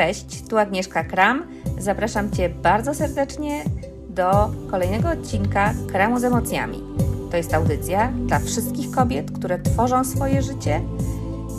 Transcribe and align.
Cześć, 0.00 0.48
tu 0.48 0.58
Agnieszka 0.58 1.04
Kram. 1.04 1.46
Zapraszam 1.78 2.30
Cię 2.30 2.48
bardzo 2.48 2.94
serdecznie 2.94 3.64
do 4.08 4.50
kolejnego 4.70 5.08
odcinka 5.08 5.74
Kramu 5.92 6.18
z 6.18 6.24
emocjami. 6.24 6.82
To 7.30 7.36
jest 7.36 7.54
audycja 7.54 8.12
dla 8.12 8.38
wszystkich 8.38 8.90
kobiet, 8.90 9.30
które 9.30 9.58
tworzą 9.58 10.04
swoje 10.04 10.42
życie, 10.42 10.80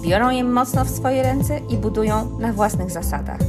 biorą 0.04 0.30
je 0.30 0.44
mocno 0.44 0.86
w 0.86 0.90
swoje 0.90 1.24
ręce 1.24 1.60
i 1.70 1.78
budują 1.78 2.40
na 2.40 2.54
własnych 2.54 2.92
zasadach. 2.92 3.40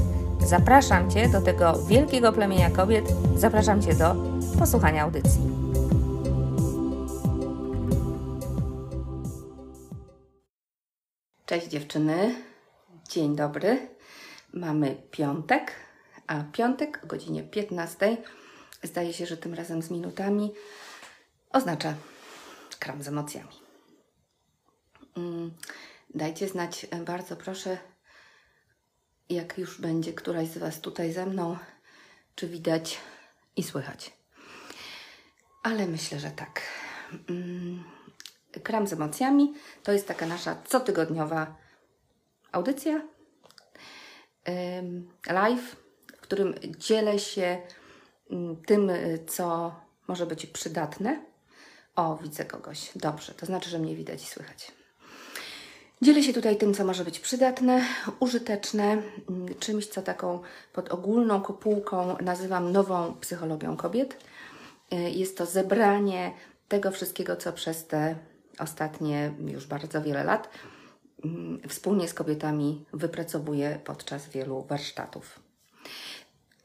Zapraszam 0.47 1.11
Cię 1.11 1.29
do 1.29 1.41
tego 1.41 1.87
wielkiego 1.87 2.33
plemienia 2.33 2.71
kobiet, 2.71 3.05
zapraszam 3.37 3.83
Cię 3.83 3.95
do 3.95 4.15
posłuchania 4.59 5.03
audycji. 5.03 5.41
Cześć 11.47 11.69
dziewczyny, 11.69 12.35
dzień 13.09 13.37
dobry. 13.37 13.92
Mamy 14.53 15.03
piątek, 15.11 15.73
a 16.27 16.45
piątek 16.53 17.00
o 17.04 17.07
godzinie 17.07 17.43
15, 17.43 18.17
zdaje 18.82 19.13
się, 19.13 19.27
że 19.27 19.36
tym 19.36 19.54
razem 19.54 19.82
z 19.82 19.90
minutami, 19.90 20.53
oznacza 21.50 21.94
kram 22.79 23.03
z 23.03 23.08
emocjami. 23.08 23.63
Mm, 25.17 25.50
dajcie 26.14 26.49
znać 26.49 26.86
e, 26.91 26.96
bardzo 26.96 27.36
proszę, 27.36 27.79
jak 29.29 29.58
już 29.58 29.80
będzie 29.80 30.13
któraś 30.13 30.49
z 30.49 30.58
Was 30.58 30.80
tutaj 30.80 31.13
ze 31.13 31.27
mną, 31.27 31.57
czy 32.34 32.48
widać 32.48 33.00
i 33.56 33.62
słychać. 33.62 34.12
Ale 35.62 35.86
myślę, 35.86 36.20
że 36.20 36.30
tak. 36.30 36.61
Mm, 37.28 37.84
kram 38.62 38.86
z 38.86 38.92
emocjami 38.92 39.55
to 39.83 39.92
jest 39.92 40.08
taka 40.08 40.27
nasza 40.27 40.62
cotygodniowa 40.69 41.56
audycja 42.53 43.03
live, 45.31 45.77
w 46.17 46.20
którym 46.20 46.55
dzielę 46.78 47.19
się 47.19 47.59
mm, 48.30 48.56
tym, 48.56 48.91
co 49.27 49.75
może 50.08 50.27
być 50.27 50.47
przydatne. 50.47 51.25
O, 51.97 52.16
widzę 52.22 52.44
kogoś. 52.44 52.91
Dobrze, 52.97 53.34
to 53.34 53.47
znaczy, 53.47 53.70
że 53.70 53.78
mnie 53.78 53.97
widać 53.97 54.22
i 54.22 54.27
słychać. 54.27 54.72
Dzielę 56.03 56.22
się 56.22 56.33
tutaj 56.33 56.56
tym, 56.56 56.75
co 56.75 56.84
może 56.84 57.05
być 57.05 57.20
przydatne, 57.20 57.84
użyteczne, 58.20 59.03
mm, 59.28 59.55
czymś, 59.58 59.86
co 59.86 60.03
taką 60.03 60.41
pod 60.72 60.88
ogólną 60.88 61.41
kopułką 61.41 62.16
nazywam 62.20 62.72
nową 62.72 63.14
psychologią 63.20 63.77
kobiet. 63.77 64.16
Y, 64.92 64.97
jest 64.97 65.38
to 65.38 65.47
zebranie 65.47 66.33
tego 66.69 66.91
wszystkiego, 66.91 67.36
co 67.36 67.53
przez 67.53 67.86
te 67.86 68.16
ostatnie 68.59 69.33
już 69.47 69.66
bardzo 69.66 70.03
wiele 70.03 70.25
lat 70.25 70.48
wspólnie 71.69 72.09
z 72.09 72.15
kobietami 72.15 72.84
wypracowuję 72.92 73.78
podczas 73.84 74.28
wielu 74.28 74.62
warsztatów. 74.62 75.41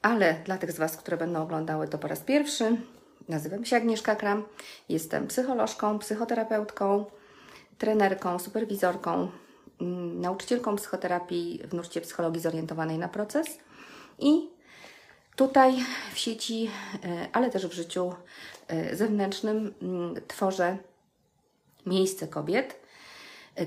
Ale 0.02 0.34
dla 0.44 0.58
tych 0.58 0.72
z 0.72 0.78
Was, 0.78 0.96
które 0.96 1.16
będą 1.16 1.42
oglądały 1.42 1.88
to 1.88 1.98
po 1.98 2.08
raz 2.08 2.20
pierwszy, 2.20 2.76
nazywam 3.28 3.64
się 3.64 3.76
Agnieszka 3.76 4.16
Kram, 4.16 4.44
jestem 4.88 5.26
psycholożką, 5.26 5.98
psychoterapeutką, 5.98 7.04
trenerką, 7.78 8.38
superwizorką, 8.38 9.30
mm, 9.80 10.20
nauczycielką 10.20 10.76
psychoterapii 10.76 11.62
w 11.64 11.74
nurcie 11.74 12.00
psychologii 12.00 12.40
zorientowanej 12.40 12.98
na 12.98 13.08
proces 13.08 13.58
i 14.18 14.48
tutaj 15.36 15.76
w 16.14 16.18
sieci, 16.18 16.70
e, 17.04 17.28
ale 17.32 17.50
też 17.50 17.66
w 17.66 17.72
życiu 17.72 18.14
e, 18.68 18.96
zewnętrznym 18.96 19.74
mm, 19.82 20.14
tworzę 20.28 20.76
miejsce 21.86 22.28
kobiet, 22.28 22.77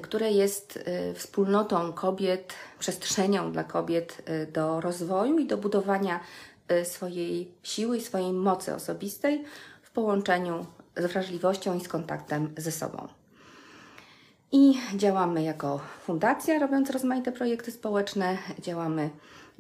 które 0.02 0.32
jest 0.32 0.90
wspólnotą 1.16 1.94
kobiet, 1.94 2.54
przestrzenią 2.80 3.52
dla 3.52 3.64
kobiet 3.64 4.22
do 4.54 4.82
rozwoju 4.82 5.40
i 5.40 5.48
do 5.48 5.58
budowania 5.58 6.20
swojej 6.84 7.52
siły 7.64 7.98
i 7.98 8.02
swojej 8.02 8.34
mocy 8.34 8.76
osobistej 8.76 9.44
w 9.82 9.92
połączeniu 9.92 10.66
z 10.98 11.06
wrażliwością 11.06 11.78
i 11.78 11.82
z 11.82 11.88
kontaktem 11.88 12.54
ze 12.58 12.72
sobą. 12.72 13.08
I 14.52 14.80
działamy 14.96 15.44
jako 15.44 15.80
fundacja, 16.04 16.60
robiąc 16.60 16.90
rozmaite 16.90 17.32
projekty 17.32 17.72
społeczne. 17.72 18.38
Działamy 18.60 19.10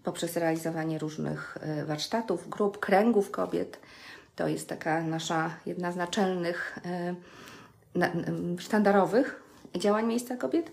poprzez 0.03 0.37
realizowanie 0.37 0.99
różnych 0.99 1.57
warsztatów, 1.85 2.49
grup, 2.49 2.79
kręgów 2.79 3.31
kobiet. 3.31 3.79
To 4.35 4.47
jest 4.47 4.69
taka 4.69 5.01
nasza 5.01 5.49
jedna 5.65 5.91
z 5.91 5.95
naczelnych, 5.95 6.79
sztandarowych 8.59 9.40
działań 9.77 10.07
Miejsca 10.07 10.37
Kobiet. 10.37 10.71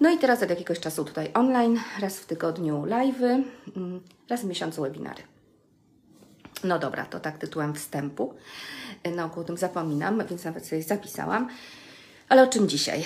No 0.00 0.10
i 0.10 0.18
teraz 0.18 0.42
od 0.42 0.50
jakiegoś 0.50 0.80
czasu 0.80 1.04
tutaj 1.04 1.30
online, 1.34 1.80
raz 2.00 2.18
w 2.18 2.26
tygodniu 2.26 2.82
live'y, 2.82 3.42
mm, 3.76 4.00
raz 4.30 4.40
w 4.40 4.44
miesiącu 4.44 4.82
webinary. 4.82 5.22
No 6.64 6.78
dobra, 6.78 7.04
to 7.04 7.20
tak 7.20 7.38
tytułem 7.38 7.74
wstępu. 7.74 8.34
Na 9.16 9.24
ogół 9.24 9.42
o 9.42 9.44
tym 9.44 9.56
zapominam, 9.56 10.22
więc 10.30 10.44
nawet 10.44 10.66
sobie 10.66 10.82
zapisałam. 10.82 11.48
Ale 12.28 12.42
o 12.42 12.46
czym 12.46 12.68
dzisiaj? 12.68 13.04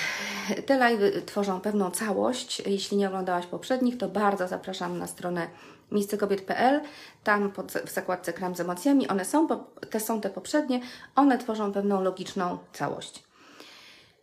Te 0.67 0.79
live 0.79 1.25
tworzą 1.27 1.61
pewną 1.61 1.91
całość. 1.91 2.63
Jeśli 2.67 2.97
nie 2.97 3.09
oglądałaś 3.09 3.47
poprzednich, 3.47 3.99
to 3.99 4.09
bardzo 4.09 4.49
zapraszam 4.49 4.99
na 4.99 5.07
stronę 5.07 5.47
miejscekobiet.pl. 5.91 6.81
Tam 7.25 7.51
pod, 7.51 7.73
w 7.73 7.93
zakładce 7.93 8.33
Kram 8.33 8.55
z 8.55 8.61
emocjami 8.61 9.09
one 9.09 9.25
są, 9.25 9.49
te 9.91 10.01
są 10.01 10.21
te 10.21 10.31
poprzednie, 10.31 10.81
one 11.17 11.39
tworzą 11.39 11.73
pewną 11.73 12.03
logiczną 12.03 12.59
całość. 12.73 13.30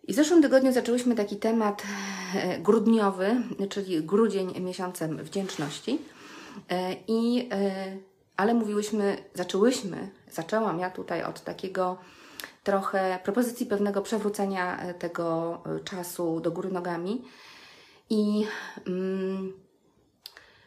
I 0.08 0.14
w 0.14 0.16
zeszłym 0.16 0.42
tygodniu 0.42 0.72
zaczęłyśmy 0.72 1.16
taki 1.16 1.36
temat 1.36 1.84
e, 2.36 2.60
grudniowy, 2.60 3.36
czyli 3.70 4.04
grudzień 4.04 4.60
miesiącem 4.60 5.18
wdzięczności. 5.18 6.00
E, 6.70 6.96
I, 7.08 7.50
e, 7.52 7.98
ale 8.38 8.54
mówiłyśmy, 8.54 9.18
zaczęłyśmy, 9.34 10.10
zaczęłam 10.32 10.80
ja 10.80 10.90
tutaj 10.90 11.24
od 11.24 11.44
takiego 11.44 11.98
trochę 12.64 13.20
propozycji 13.24 13.66
pewnego 13.66 14.02
przewrócenia 14.02 14.94
tego 15.00 15.58
czasu 15.84 16.40
do 16.40 16.52
góry 16.52 16.72
nogami 16.72 17.22
i 18.10 18.46
mm, 18.88 19.54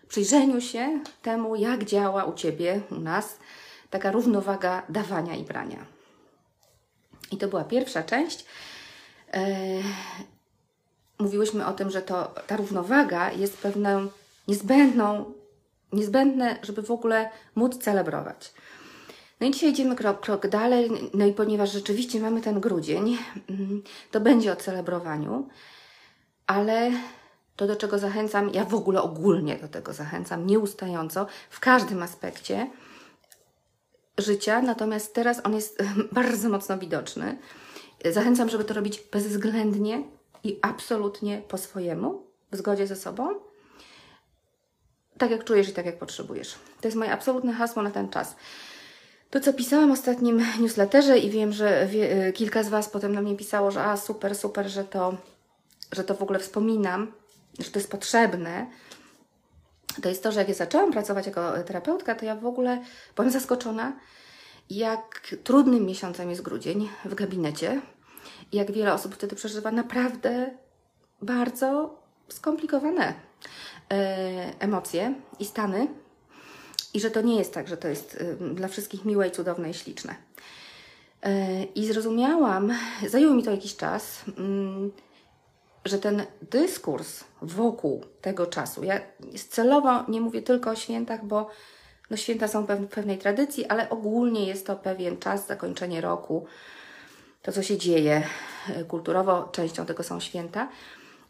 przyjrzeniu 0.09 0.61
się 0.61 1.01
temu, 1.23 1.57
jak 1.57 1.85
działa 1.85 2.25
u 2.25 2.35
Ciebie, 2.35 2.81
u 2.91 3.01
nas, 3.01 3.39
taka 3.91 4.11
równowaga 4.11 4.83
dawania 4.89 5.37
i 5.37 5.45
brania. 5.45 5.87
I 7.33 7.37
to 7.37 7.49
była 7.49 7.65
pierwsza 7.65 8.03
część. 8.03 8.47
E, 9.33 9.43
mówiłyśmy 11.19 11.67
o 11.67 11.73
tym, 11.73 11.91
że 11.91 12.03
to, 12.03 12.35
ta 12.47 12.57
równowaga 12.57 13.33
jest 13.33 13.59
pewną 13.59 14.09
niezbędną, 14.49 15.33
niezbędne, 15.93 16.59
żeby 16.63 16.83
w 16.83 16.91
ogóle 16.91 17.31
móc 17.55 17.79
celebrować. 17.79 18.55
No 19.41 19.47
i 19.47 19.51
dzisiaj 19.51 19.71
idziemy 19.71 19.97
krok, 19.97 20.21
krok 20.21 20.49
dalej, 20.49 20.91
no 21.15 21.27
i 21.27 21.33
ponieważ 21.33 21.73
rzeczywiście 21.73 22.21
mamy 22.21 22.41
ten 22.41 22.61
grudzień, 22.61 23.19
mm, 23.49 23.83
to 24.11 24.21
będzie 24.21 24.53
o 24.53 24.57
celebrowaniu, 24.57 25.49
ale 26.47 26.91
to, 27.57 27.67
do 27.67 27.77
czego 27.77 27.99
zachęcam, 27.99 28.51
ja 28.51 28.65
w 28.65 28.75
ogóle 28.75 29.03
ogólnie 29.03 29.57
do 29.57 29.69
tego 29.69 29.93
zachęcam, 29.93 30.47
nieustająco, 30.47 31.27
w 31.51 31.61
każdym 31.61 32.03
aspekcie 32.03 32.71
życia, 34.19 34.63
natomiast 34.63 35.15
teraz 35.15 35.41
on 35.45 35.55
jest 35.55 35.83
bardzo 36.13 36.49
mocno 36.49 36.79
widoczny. 36.79 37.39
Zachęcam, 38.05 38.49
żeby 38.49 38.65
to 38.65 38.75
robić 38.75 39.03
bezwzględnie 39.13 40.03
i 40.45 40.59
absolutnie 40.63 41.43
po 41.49 41.59
swojemu, 41.59 42.23
w 42.53 42.57
zgodzie 42.57 42.87
ze 42.87 42.97
sobą, 42.97 43.35
tak 45.19 45.31
jak 45.31 45.45
czujesz 45.45 45.69
i 45.69 45.73
tak 45.73 45.87
jak 45.87 45.99
potrzebujesz. 45.99 46.55
To 46.81 46.89
jest 46.89 46.97
moje 46.97 47.13
absolutne 47.13 47.53
hasło 47.53 47.83
na 47.83 47.91
ten 47.91 48.09
czas. 48.09 48.37
To, 49.31 49.41
co 49.41 49.53
pisałam 49.53 49.89
w 49.89 49.93
ostatnim 49.93 50.45
newsletterze 50.61 51.19
i 51.19 51.31
wiem, 51.31 51.53
że 51.53 51.87
wie, 51.87 52.27
y, 52.27 52.33
kilka 52.33 52.63
z 52.63 52.69
Was 52.69 52.89
potem 52.89 53.15
na 53.15 53.23
mnie 53.23 53.37
pisało, 53.37 53.71
że 53.71 53.83
a 53.85 53.97
super, 53.97 54.35
super, 54.35 54.69
że 54.69 54.85
to, 54.85 55.17
że 55.93 56.05
to 56.05 56.15
w 56.15 56.23
ogóle 56.23 56.39
wspominam, 56.39 57.13
że 57.59 57.71
to 57.71 57.79
jest 57.79 57.91
potrzebne, 57.91 58.67
to 60.03 60.09
jest 60.09 60.23
to, 60.23 60.33
że 60.33 60.41
jak 60.41 60.49
ja 60.49 60.55
zaczęłam 60.55 60.93
pracować 60.93 61.27
jako 61.27 61.63
terapeutka, 61.63 62.15
to 62.15 62.25
ja 62.25 62.37
w 62.37 62.47
ogóle 62.47 62.83
byłam 63.17 63.31
zaskoczona, 63.31 63.93
jak 64.71 65.37
trudnym 65.45 65.87
miesiącem 65.87 66.31
jest 66.31 66.43
grudzień 66.43 66.89
w 67.05 67.15
gabinecie 67.15 67.81
jak 68.53 68.73
wiele 68.73 68.95
osób 68.95 69.15
wtedy 69.15 69.37
przeżywa 69.37 69.71
naprawdę 69.71 70.51
bardzo 71.23 71.99
skomplikowane 72.29 73.15
e, 73.93 74.53
emocje 74.59 75.15
i 75.39 75.45
stany 75.45 75.89
i 76.95 77.01
że 77.01 77.11
to 77.11 77.21
nie 77.21 77.39
jest 77.39 77.55
tak, 77.55 77.69
że 77.69 77.77
to 77.77 77.89
jest 77.89 78.25
dla 78.55 78.69
wszystkich 78.69 79.05
miłe 79.05 79.29
i 79.29 79.31
cudowne 79.31 79.71
i 79.71 79.75
śliczne. 79.75 80.15
Y, 81.27 81.65
I 81.75 81.87
zrozumiałam, 81.87 82.73
zajęło 83.09 83.35
mi 83.35 83.43
to 83.43 83.51
jakiś 83.51 83.77
czas, 83.77 84.25
mm, 84.39 84.93
że 85.85 85.99
ten 85.99 86.23
dyskurs 86.51 87.25
wokół 87.43 88.05
tego 88.21 88.47
czasu, 88.47 88.85
ja 88.85 89.01
celowo 89.49 90.05
nie 90.09 90.21
mówię 90.21 90.43
tylko 90.43 90.71
o 90.71 90.77
świętach, 90.77 91.25
bo 91.25 91.51
no 92.11 92.17
święta 92.17 92.49
są 92.49 92.67
w 92.67 92.87
pewnej 92.87 93.19
tradycji, 93.19 93.67
ale 93.67 93.91
ogólnie 93.91 94.47
jest 94.47 94.67
to 94.67 94.77
pewien 94.77 95.19
czas, 95.19 95.47
zakończenie 95.47 96.01
roku, 96.01 96.47
to 97.43 97.53
co 97.53 97.63
się 97.63 97.79
dzieje 97.79 98.23
y, 98.81 98.85
kulturowo, 98.85 99.49
częścią 99.53 99.87
tego 99.87 100.03
są 100.03 100.21
święta, 100.21 100.69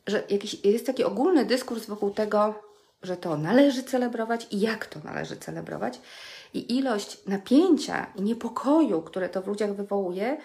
że 0.06 0.22
jakiś, 0.28 0.64
jest 0.64 0.86
taki 0.86 1.04
ogólny 1.04 1.44
dyskurs 1.44 1.86
wokół 1.86 2.10
tego, 2.10 2.54
że 3.02 3.16
to 3.16 3.36
należy 3.36 3.82
celebrować 3.82 4.46
i 4.50 4.60
jak 4.60 4.86
to 4.86 5.00
należy 5.04 5.36
celebrować. 5.36 6.00
I 6.54 6.76
ilość 6.76 7.18
napięcia 7.26 8.06
i 8.16 8.22
niepokoju, 8.22 9.02
które 9.02 9.28
to 9.28 9.42
w 9.42 9.46
ludziach 9.46 9.74
wywołuje, 9.74 10.36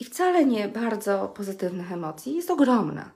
i 0.00 0.04
wcale 0.04 0.44
nie 0.44 0.68
bardzo 0.68 1.28
pozytywnych 1.28 1.92
emocji, 1.92 2.36
jest 2.36 2.50
ogromna. 2.50 3.10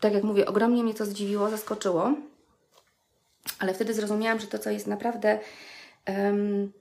Tak 0.00 0.12
jak 0.12 0.24
mówię, 0.24 0.46
ogromnie 0.46 0.82
mnie 0.82 0.94
to 0.94 1.06
zdziwiło, 1.06 1.50
zaskoczyło, 1.50 2.12
ale 3.58 3.74
wtedy 3.74 3.94
zrozumiałam, 3.94 4.40
że 4.40 4.46
to, 4.46 4.58
co 4.58 4.70
jest 4.70 4.86
naprawdę 4.86 5.38
um, 6.08 6.72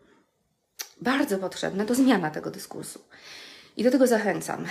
bardzo 1.02 1.38
potrzebne, 1.38 1.86
to 1.86 1.96
zmiana 1.96 2.32
tego 2.32 2.52
dyskursu. 2.52 3.00
I 3.78 3.84
do 3.84 3.92
tego 3.92 4.08
zachęcam, 4.08 4.66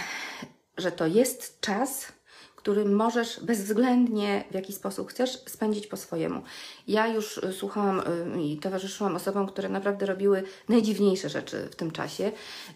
że 0.79 0.93
to 0.93 1.07
jest 1.07 1.61
czas, 1.61 2.13
który 2.57 2.85
możesz 2.85 3.41
bezwzględnie 3.41 4.45
w 4.51 4.55
jaki 4.55 4.73
sposób 4.73 5.11
chcesz 5.11 5.45
spędzić 5.47 5.87
po 5.87 5.97
swojemu. 5.97 6.43
Ja 6.89 7.07
już 7.07 7.39
y, 7.39 7.53
słuchałam 7.53 8.01
y, 8.37 8.43
i 8.43 8.59
towarzyszyłam 8.59 9.17
osobom, 9.17 9.47
które 9.47 9.69
naprawdę 9.69 10.07
robiły 10.07 10.43
najdziwniejsze 10.69 11.29
rzeczy 11.29 11.69
w 11.73 11.77
tym 11.77 11.91
czasie. 11.91 12.33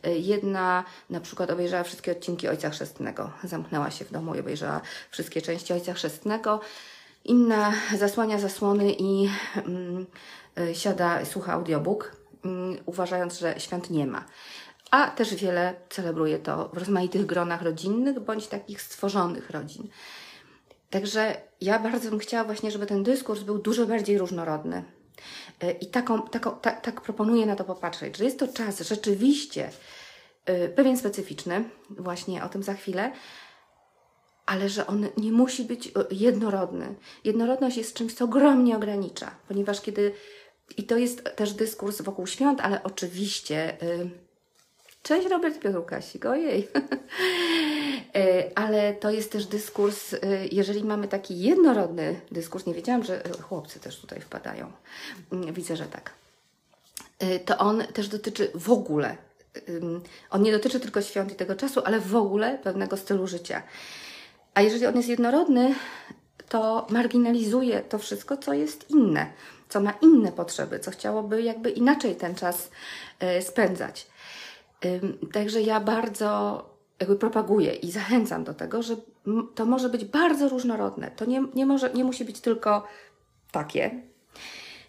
Y, 0.06 0.18
jedna 0.18 0.84
na 1.10 1.20
przykład 1.20 1.50
obejrzała 1.50 1.82
wszystkie 1.82 2.12
odcinki 2.12 2.48
Ojca 2.48 2.70
Chrzestnego, 2.70 3.30
zamknęła 3.44 3.90
się 3.90 4.04
w 4.04 4.12
domu 4.12 4.34
i 4.34 4.40
obejrzała 4.40 4.80
wszystkie 5.10 5.42
części 5.42 5.72
Ojca 5.72 5.94
Chrzestnego. 5.94 6.60
Inna 7.24 7.72
zasłania 7.96 8.38
zasłony 8.38 8.92
i 8.92 9.28
mm, 9.56 10.06
siada, 10.72 11.24
słucha 11.24 11.52
audiobook, 11.52 12.16
mm, 12.44 12.76
uważając, 12.86 13.38
że 13.38 13.60
świąt 13.60 13.90
nie 13.90 14.06
ma 14.06 14.24
a 14.90 15.10
też 15.10 15.34
wiele 15.34 15.74
celebruje 15.88 16.38
to 16.38 16.68
w 16.72 16.78
rozmaitych 16.78 17.26
gronach 17.26 17.62
rodzinnych 17.62 18.20
bądź 18.20 18.46
takich 18.46 18.82
stworzonych 18.82 19.50
rodzin. 19.50 19.88
Także 20.90 21.36
ja 21.60 21.78
bardzo 21.78 22.10
bym 22.10 22.18
chciała 22.18 22.44
właśnie, 22.44 22.70
żeby 22.70 22.86
ten 22.86 23.02
dyskurs 23.02 23.42
był 23.42 23.58
dużo 23.58 23.86
bardziej 23.86 24.18
różnorodny. 24.18 24.84
E, 25.60 25.72
I 25.72 25.86
taką, 25.86 26.22
taką, 26.22 26.50
ta, 26.50 26.70
tak 26.70 27.00
proponuję 27.00 27.46
na 27.46 27.56
to 27.56 27.64
popatrzeć, 27.64 28.16
że 28.16 28.24
jest 28.24 28.38
to 28.38 28.48
czas 28.48 28.80
rzeczywiście 28.80 29.70
e, 30.44 30.68
pewien 30.68 30.96
specyficzny, 30.96 31.64
właśnie 31.90 32.44
o 32.44 32.48
tym 32.48 32.62
za 32.62 32.74
chwilę, 32.74 33.12
ale 34.46 34.68
że 34.68 34.86
on 34.86 35.06
nie 35.16 35.32
musi 35.32 35.64
być 35.64 35.86
e, 35.86 35.90
jednorodny. 36.10 36.94
Jednorodność 37.24 37.76
jest 37.76 37.94
czymś, 37.94 38.14
co 38.14 38.24
ogromnie 38.24 38.76
ogranicza, 38.76 39.30
ponieważ 39.48 39.80
kiedy, 39.80 40.12
i 40.76 40.84
to 40.84 40.96
jest 40.96 41.36
też 41.36 41.52
dyskurs 41.52 42.02
wokół 42.02 42.26
świąt, 42.26 42.60
ale 42.60 42.82
oczywiście. 42.82 43.76
Yy, 43.82 44.27
Cześć 45.02 45.28
Robert 45.28 45.58
Piotrukasik, 45.58 46.26
ojej. 46.26 46.68
E, 48.14 48.58
ale 48.58 48.94
to 48.94 49.10
jest 49.10 49.32
też 49.32 49.46
dyskurs, 49.46 50.14
e, 50.14 50.18
jeżeli 50.52 50.84
mamy 50.84 51.08
taki 51.08 51.40
jednorodny 51.40 52.20
dyskurs, 52.32 52.66
nie 52.66 52.74
wiedziałam, 52.74 53.04
że 53.04 53.22
chłopcy 53.42 53.80
też 53.80 54.00
tutaj 54.00 54.20
wpadają, 54.20 54.72
mm, 55.32 55.54
widzę, 55.54 55.76
że 55.76 55.86
tak, 55.86 56.12
e, 57.18 57.38
to 57.38 57.58
on 57.58 57.82
też 57.92 58.08
dotyczy 58.08 58.50
w 58.54 58.70
ogóle, 58.70 59.16
on 60.30 60.42
nie 60.42 60.52
dotyczy 60.52 60.80
tylko 60.80 61.02
świąt 61.02 61.32
i 61.32 61.34
tego 61.34 61.56
czasu, 61.56 61.80
ale 61.84 62.00
w 62.00 62.16
ogóle 62.16 62.58
pewnego 62.58 62.96
stylu 62.96 63.26
życia. 63.26 63.62
A 64.54 64.62
jeżeli 64.62 64.86
on 64.86 64.96
jest 64.96 65.08
jednorodny, 65.08 65.74
to 66.48 66.86
marginalizuje 66.90 67.80
to 67.80 67.98
wszystko, 67.98 68.36
co 68.36 68.54
jest 68.54 68.90
inne, 68.90 69.26
co 69.68 69.80
ma 69.80 69.92
inne 70.02 70.32
potrzeby, 70.32 70.78
co 70.78 70.90
chciałoby 70.90 71.42
jakby 71.42 71.70
inaczej 71.70 72.16
ten 72.16 72.34
czas 72.34 72.70
spędzać. 73.40 74.06
Także 75.32 75.62
ja 75.62 75.80
bardzo 75.80 76.64
jakby 77.00 77.16
propaguję 77.16 77.74
i 77.74 77.90
zachęcam 77.90 78.44
do 78.44 78.54
tego, 78.54 78.82
że 78.82 78.96
to 79.54 79.66
może 79.66 79.88
być 79.88 80.04
bardzo 80.04 80.48
różnorodne. 80.48 81.10
To 81.10 81.24
nie, 81.24 81.44
nie, 81.54 81.66
może, 81.66 81.90
nie 81.90 82.04
musi 82.04 82.24
być 82.24 82.40
tylko 82.40 82.84
takie. 83.52 84.02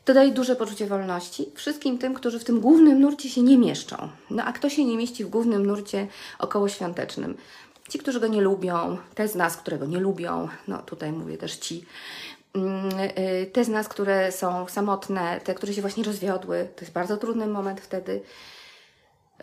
To 0.05 0.13
daje 0.13 0.31
duże 0.31 0.55
poczucie 0.55 0.85
wolności 0.85 1.51
wszystkim 1.55 1.97
tym, 1.97 2.13
którzy 2.13 2.39
w 2.39 2.43
tym 2.43 2.59
głównym 2.59 2.99
nurcie 2.99 3.29
się 3.29 3.41
nie 3.41 3.57
mieszczą. 3.57 4.09
No 4.29 4.43
a 4.43 4.53
kto 4.53 4.69
się 4.69 4.85
nie 4.85 4.97
mieści 4.97 5.25
w 5.25 5.29
głównym 5.29 5.65
nurcie 5.65 6.07
okołoświątecznym? 6.39 7.37
Ci, 7.89 7.99
którzy 7.99 8.19
go 8.19 8.27
nie 8.27 8.41
lubią, 8.41 8.97
te 9.15 9.27
z 9.27 9.35
nas, 9.35 9.57
które 9.57 9.77
go 9.77 9.85
nie 9.85 9.99
lubią, 9.99 10.47
no 10.67 10.77
tutaj 10.77 11.11
mówię 11.11 11.37
też 11.37 11.55
ci, 11.55 11.85
y, 12.55 13.45
te 13.45 13.63
z 13.63 13.69
nas, 13.69 13.87
które 13.87 14.31
są 14.31 14.67
samotne, 14.67 15.41
te, 15.43 15.55
które 15.55 15.73
się 15.73 15.81
właśnie 15.81 16.03
rozwiodły, 16.03 16.67
to 16.75 16.81
jest 16.81 16.93
bardzo 16.93 17.17
trudny 17.17 17.47
moment 17.47 17.81
wtedy. 17.81 18.21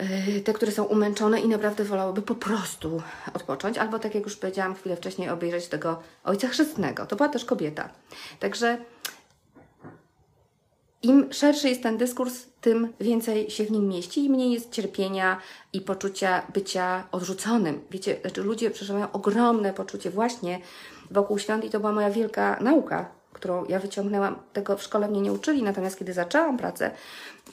Yy, 0.00 0.40
te, 0.40 0.52
które 0.52 0.72
są 0.72 0.84
umęczone 0.84 1.40
i 1.40 1.48
naprawdę 1.48 1.84
wolałyby 1.84 2.22
po 2.22 2.34
prostu 2.34 3.02
odpocząć, 3.34 3.78
albo 3.78 3.98
tak 3.98 4.14
jak 4.14 4.24
już 4.24 4.36
powiedziałam 4.36 4.74
chwilę 4.74 4.96
wcześniej, 4.96 5.28
obejrzeć 5.28 5.68
tego 5.68 6.02
ojca 6.24 6.48
chrzestnego. 6.48 7.06
To 7.06 7.16
była 7.16 7.28
też 7.28 7.44
kobieta. 7.44 7.88
Także 8.40 8.78
im 11.02 11.32
szerszy 11.32 11.68
jest 11.68 11.82
ten 11.82 11.96
dyskurs, 11.96 12.46
tym 12.60 12.92
więcej 13.00 13.50
się 13.50 13.64
w 13.64 13.70
nim 13.70 13.88
mieści 13.88 14.24
i 14.24 14.30
mniej 14.30 14.52
jest 14.52 14.72
cierpienia 14.72 15.40
i 15.72 15.80
poczucia 15.80 16.42
bycia 16.54 17.04
odrzuconym. 17.12 17.80
Wiecie, 17.90 18.18
znaczy 18.20 18.42
ludzie 18.42 18.70
przeżywają 18.70 19.12
ogromne 19.12 19.72
poczucie 19.72 20.10
właśnie 20.10 20.60
wokół 21.10 21.38
świąt 21.38 21.64
i 21.64 21.70
to 21.70 21.80
była 21.80 21.92
moja 21.92 22.10
wielka 22.10 22.58
nauka, 22.60 23.10
którą 23.36 23.64
ja 23.64 23.78
wyciągnęłam. 23.78 24.38
Tego 24.52 24.76
w 24.76 24.82
szkole 24.82 25.08
mnie 25.08 25.20
nie 25.20 25.32
uczyli, 25.32 25.62
natomiast 25.62 25.98
kiedy 25.98 26.12
zaczęłam 26.12 26.56
pracę, 26.56 26.90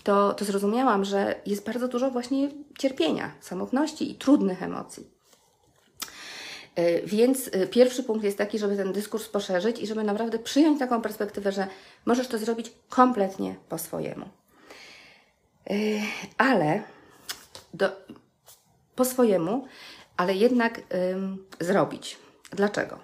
to, 0.03 0.33
to 0.33 0.45
zrozumiałam, 0.45 1.05
że 1.05 1.35
jest 1.45 1.65
bardzo 1.65 1.87
dużo 1.87 2.11
właśnie 2.11 2.49
cierpienia, 2.79 3.31
samotności 3.41 4.11
i 4.11 4.15
trudnych 4.15 4.63
emocji. 4.63 5.07
E, 6.75 7.01
więc 7.01 7.49
e, 7.51 7.67
pierwszy 7.67 8.03
punkt 8.03 8.23
jest 8.23 8.37
taki, 8.37 8.59
żeby 8.59 8.77
ten 8.77 8.93
dyskurs 8.93 9.29
poszerzyć 9.29 9.79
i 9.79 9.87
żeby 9.87 10.03
naprawdę 10.03 10.39
przyjąć 10.39 10.79
taką 10.79 11.01
perspektywę, 11.01 11.51
że 11.51 11.67
możesz 12.05 12.27
to 12.27 12.37
zrobić 12.37 12.71
kompletnie 12.89 13.55
po 13.69 13.77
swojemu. 13.77 14.25
E, 15.69 15.73
ale 16.37 16.81
do, 17.73 17.89
po 18.95 19.05
swojemu, 19.05 19.67
ale 20.17 20.33
jednak 20.33 20.81
ym, 21.13 21.45
zrobić. 21.59 22.17
Dlaczego? 22.51 22.99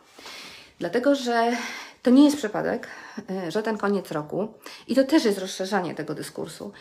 Dlatego, 0.79 1.15
że 1.15 1.51
to 2.01 2.09
nie 2.09 2.25
jest 2.25 2.37
przypadek, 2.37 2.87
e, 3.29 3.51
że 3.51 3.63
ten 3.63 3.77
koniec 3.77 4.11
roku, 4.11 4.53
i 4.87 4.95
to 4.95 5.03
też 5.03 5.25
jest 5.25 5.37
rozszerzanie 5.37 5.95
tego 5.95 6.15
dyskursu, 6.15 6.71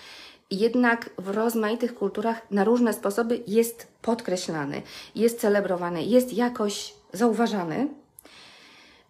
jednak 0.51 1.11
w 1.19 1.29
rozmaitych 1.29 1.95
kulturach 1.95 2.51
na 2.51 2.65
różne 2.65 2.93
sposoby 2.93 3.43
jest 3.47 3.87
podkreślany, 4.03 4.83
jest 5.15 5.41
celebrowany, 5.41 6.03
jest 6.03 6.33
jakoś 6.33 6.95
zauważany. 7.13 7.89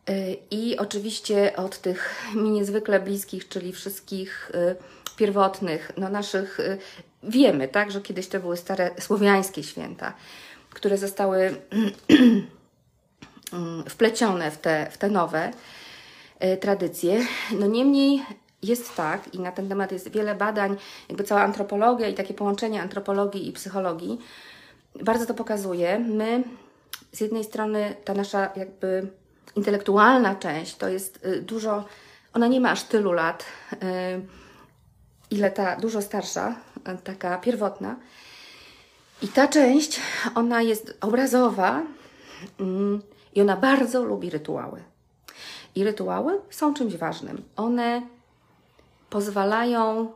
E, 0.08 0.34
I 0.50 0.78
oczywiście 0.78 1.56
od 1.56 1.78
tych 1.78 2.14
mi 2.43 2.50
niezwykle 2.50 3.00
bliskich, 3.00 3.49
czyli 3.49 3.72
wszystkich 3.72 4.50
e, 4.54 4.75
pierwotnych, 5.16 5.92
no 5.97 6.09
naszych, 6.09 6.59
wiemy, 7.23 7.68
tak, 7.68 7.90
że 7.90 8.00
kiedyś 8.00 8.28
to 8.28 8.40
były 8.40 8.56
stare 8.56 8.90
słowiańskie 9.00 9.62
święta, 9.62 10.12
które 10.71 10.99
zostały 10.99 11.56
wplecione 13.88 14.50
w 14.50 14.59
te, 14.59 14.90
w 14.90 14.99
te 14.99 15.11
nowe. 15.11 15.50
E, 16.38 16.57
tradycje. 16.57 17.26
No 17.59 17.66
niemniej 17.66 18.23
jest 18.62 18.95
tak, 18.97 19.35
i 19.35 19.40
na 19.40 19.52
ten 19.52 19.68
temat 19.68 19.92
jest 19.92 20.11
wiele 20.11 20.35
badań, 20.35 20.76
jakby 21.09 21.25
cała 21.25 21.42
antropologia 21.42 22.09
i 22.09 22.14
takie 22.14 22.35
połączenie 22.35 22.83
antropologii 22.83 23.49
i 23.49 23.52
psychologii 23.52 24.18
bardzo 25.02 25.26
to 25.26 25.35
pokazuje. 25.35 25.99
My 25.99 26.45
z 27.12 27.21
jednej 27.21 27.45
strony 27.45 27.95
ta 28.04 28.14
nasza 28.14 28.50
jakby 28.57 29.09
intelektualna 29.57 30.35
część 30.35 30.76
to 30.76 30.88
jest 30.88 31.26
y, 31.26 31.42
dużo, 31.42 31.85
ona 32.33 32.47
nie 32.47 32.61
ma 32.61 32.71
aż 32.71 32.83
tylu 32.83 33.12
lat, 33.12 33.45
y, 33.73 33.76
ile 35.30 35.50
ta 35.50 35.76
dużo 35.76 36.02
starsza, 36.02 36.57
y, 36.88 37.02
taka 37.04 37.38
pierwotna. 37.38 37.97
I 39.23 39.28
ta 39.28 39.49
część, 39.49 40.00
ona 40.35 40.62
jest 40.62 40.97
obrazowa 41.00 41.83
mm, 42.61 43.02
i 43.35 43.40
ona 43.40 43.57
bardzo 43.57 44.04
lubi 44.04 44.30
rytuały. 44.30 44.83
I 45.78 45.85
rytuały 45.85 46.40
są 46.50 46.75
czymś 46.75 46.97
ważnym. 46.97 47.44
One 47.56 48.02
pozwalają 49.11 50.12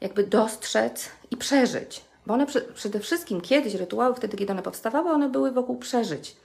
jakby 0.00 0.26
dostrzec 0.26 1.08
i 1.30 1.36
przeżyć. 1.36 2.04
Bo 2.26 2.34
one 2.34 2.46
przede 2.74 3.00
wszystkim 3.00 3.40
kiedyś 3.40 3.74
rytuały, 3.74 4.14
wtedy 4.14 4.36
kiedy 4.36 4.52
one 4.52 4.62
powstawały, 4.62 5.10
one 5.10 5.28
były 5.28 5.52
wokół 5.52 5.76
przeżyć 5.78 6.36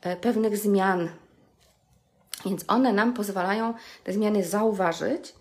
e, 0.00 0.16
pewnych 0.16 0.58
zmian. 0.58 1.08
Więc 2.46 2.64
one 2.68 2.92
nam 2.92 3.14
pozwalają 3.14 3.74
te 4.04 4.12
zmiany 4.12 4.44
zauważyć, 4.44 5.34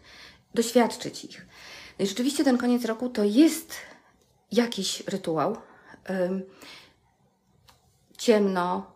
doświadczyć 0.54 1.26
ich. 1.26 1.46
No 2.00 2.06
i 2.06 2.08
rzeczywiście 2.08 2.44
ten 2.44 2.58
koniec 2.58 2.86
roku 2.86 3.10
to 3.10 3.24
jest 3.24 3.76
jakiś 4.52 5.08
rytuał. 5.08 5.58
Ciemno, 8.18 8.92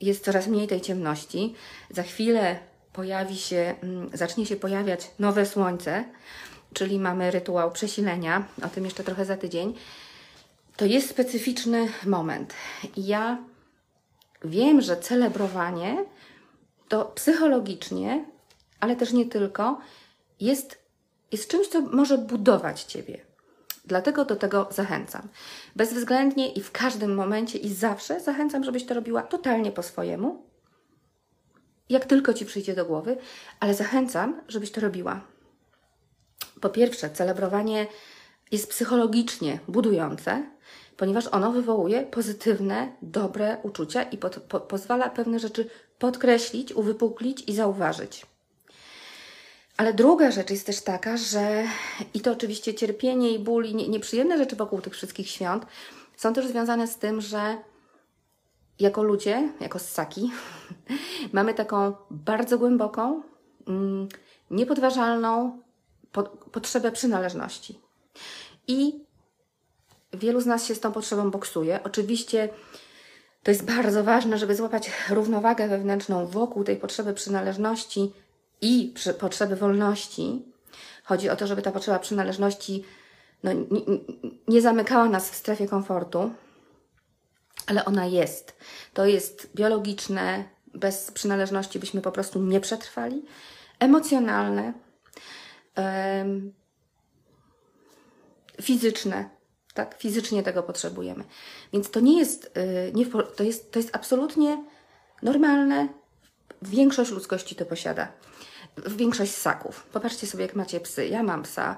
jest 0.00 0.24
coraz 0.24 0.46
mniej 0.46 0.68
tej 0.68 0.80
ciemności. 0.80 1.54
Za 1.90 2.02
chwilę 2.02 2.68
pojawi 2.98 3.36
się, 3.36 3.74
mm, 3.82 4.10
zacznie 4.14 4.46
się 4.46 4.56
pojawiać 4.56 5.10
nowe 5.18 5.46
słońce, 5.46 6.04
czyli 6.72 6.98
mamy 6.98 7.30
rytuał 7.30 7.70
przesilenia, 7.70 8.44
o 8.64 8.68
tym 8.68 8.84
jeszcze 8.84 9.04
trochę 9.04 9.24
za 9.24 9.36
tydzień, 9.36 9.74
to 10.76 10.84
jest 10.84 11.10
specyficzny 11.10 11.88
moment. 12.06 12.54
Ja 12.96 13.38
wiem, 14.44 14.80
że 14.80 14.96
celebrowanie 14.96 16.04
to 16.88 17.04
psychologicznie 17.04 18.24
ale 18.80 18.96
też 18.96 19.12
nie 19.12 19.26
tylko, 19.26 19.80
jest, 20.40 20.78
jest 21.32 21.50
czymś, 21.50 21.68
co 21.68 21.80
może 21.80 22.18
budować 22.18 22.82
Ciebie. 22.82 23.20
Dlatego 23.84 24.24
do 24.24 24.36
tego 24.36 24.68
zachęcam. 24.70 25.28
Bezwzględnie 25.76 26.52
i 26.52 26.60
w 26.60 26.72
każdym 26.72 27.14
momencie 27.14 27.58
i 27.58 27.74
zawsze 27.74 28.20
zachęcam, 28.20 28.64
żebyś 28.64 28.86
to 28.86 28.94
robiła 28.94 29.22
totalnie 29.22 29.72
po 29.72 29.82
swojemu, 29.82 30.47
jak 31.88 32.06
tylko 32.06 32.34
Ci 32.34 32.46
przyjdzie 32.46 32.74
do 32.74 32.84
głowy, 32.84 33.16
ale 33.60 33.74
zachęcam, 33.74 34.40
żebyś 34.48 34.70
to 34.70 34.80
robiła. 34.80 35.20
Po 36.60 36.68
pierwsze, 36.68 37.10
celebrowanie 37.10 37.86
jest 38.52 38.70
psychologicznie 38.70 39.58
budujące, 39.68 40.46
ponieważ 40.96 41.26
ono 41.26 41.52
wywołuje 41.52 42.02
pozytywne, 42.02 42.92
dobre 43.02 43.56
uczucia 43.62 44.02
i 44.02 44.18
po, 44.18 44.30
pozwala 44.60 45.10
pewne 45.10 45.38
rzeczy 45.38 45.70
podkreślić, 45.98 46.72
uwypuklić 46.72 47.44
i 47.46 47.54
zauważyć. 47.54 48.26
Ale 49.76 49.94
druga 49.94 50.30
rzecz 50.30 50.50
jest 50.50 50.66
też 50.66 50.80
taka, 50.80 51.16
że 51.16 51.64
i 52.14 52.20
to 52.20 52.32
oczywiście 52.32 52.74
cierpienie 52.74 53.30
i 53.30 53.38
ból 53.38 53.66
i 53.66 53.74
nie, 53.74 53.88
nieprzyjemne 53.88 54.38
rzeczy 54.38 54.56
wokół 54.56 54.80
tych 54.80 54.92
wszystkich 54.92 55.30
świąt 55.30 55.66
są 56.16 56.34
też 56.34 56.46
związane 56.46 56.86
z 56.86 56.96
tym, 56.96 57.20
że 57.20 57.56
jako 58.80 59.02
ludzie, 59.02 59.52
jako 59.60 59.78
ssaki, 59.78 60.30
mamy 61.32 61.54
taką 61.54 61.92
bardzo 62.10 62.58
głęboką, 62.58 63.22
mm, 63.66 64.08
niepodważalną 64.50 65.58
po, 66.12 66.22
potrzebę 66.22 66.92
przynależności. 66.92 67.80
I 68.68 69.04
wielu 70.12 70.40
z 70.40 70.46
nas 70.46 70.66
się 70.66 70.74
z 70.74 70.80
tą 70.80 70.92
potrzebą 70.92 71.30
boksuje. 71.30 71.80
Oczywiście 71.84 72.48
to 73.42 73.50
jest 73.50 73.64
bardzo 73.64 74.04
ważne, 74.04 74.38
żeby 74.38 74.56
złapać 74.56 74.90
równowagę 75.10 75.68
wewnętrzną 75.68 76.26
wokół 76.26 76.64
tej 76.64 76.76
potrzeby 76.76 77.14
przynależności 77.14 78.12
i 78.60 78.92
przy, 78.94 79.14
potrzeby 79.14 79.56
wolności. 79.56 80.42
Chodzi 81.04 81.30
o 81.30 81.36
to, 81.36 81.46
żeby 81.46 81.62
ta 81.62 81.72
potrzeba 81.72 81.98
przynależności 81.98 82.84
no, 83.42 83.50
nie 84.48 84.60
zamykała 84.60 85.08
nas 85.08 85.30
w 85.30 85.34
strefie 85.34 85.68
komfortu, 85.68 86.30
ale 87.68 87.84
ona 87.84 88.06
jest. 88.06 88.56
To 88.94 89.06
jest 89.06 89.50
biologiczne, 89.54 90.44
bez 90.74 91.10
przynależności 91.10 91.78
byśmy 91.78 92.00
po 92.00 92.12
prostu 92.12 92.42
nie 92.42 92.60
przetrwali, 92.60 93.22
emocjonalne, 93.78 94.72
um, 95.76 96.52
fizyczne, 98.62 99.30
tak? 99.74 99.96
Fizycznie 99.98 100.42
tego 100.42 100.62
potrzebujemy. 100.62 101.24
Więc 101.72 101.90
to 101.90 102.00
nie 102.00 102.18
jest, 102.18 102.50
yy, 102.56 102.92
nie, 102.94 103.06
to 103.36 103.42
jest, 103.42 103.72
to 103.72 103.78
jest 103.78 103.96
absolutnie 103.96 104.64
normalne. 105.22 105.88
Większość 106.62 107.10
ludzkości 107.10 107.54
to 107.54 107.66
posiada. 107.66 108.12
Większość 108.86 109.34
ssaków. 109.34 109.86
Popatrzcie 109.92 110.26
sobie, 110.26 110.44
jak 110.44 110.54
macie 110.54 110.80
psy. 110.80 111.08
Ja 111.08 111.22
mam 111.22 111.42
psa. 111.42 111.76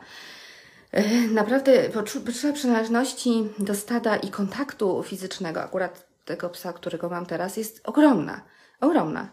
Yy, 0.93 1.29
naprawdę 1.29 1.89
potrzeba 2.25 2.55
przynależności 2.55 3.49
do 3.59 3.75
stada 3.75 4.17
i 4.17 4.31
kontaktu 4.31 5.03
fizycznego, 5.03 5.63
akurat 5.63 6.07
tego 6.25 6.49
psa, 6.49 6.73
którego 6.73 7.09
mam 7.09 7.27
teraz, 7.27 7.57
jest 7.57 7.81
ogromna. 7.85 8.41
Ogromna. 8.81 9.29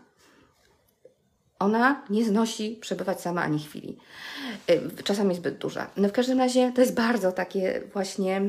Ona 1.60 2.04
nie 2.10 2.26
znosi 2.26 2.78
przebywać 2.82 3.22
sama 3.22 3.42
ani 3.42 3.60
chwili. 3.60 3.98
Y, 4.70 5.04
czasami 5.04 5.36
zbyt 5.36 5.58
duża. 5.58 5.90
No 5.98 6.10
w 6.10 6.12
każdym 6.12 6.40
razie 6.40 6.72
to 6.76 6.82
jest 6.82 6.94
bardzo 6.94 7.32
takie 7.32 7.82
właśnie 7.94 8.42